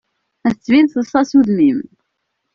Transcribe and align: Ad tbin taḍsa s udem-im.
Ad 0.47 0.55
tbin 0.57 0.87
taḍsa 0.87 1.21
s 1.29 1.31
udem-im. 1.39 1.79